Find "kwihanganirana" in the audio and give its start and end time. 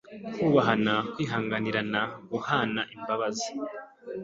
1.13-2.01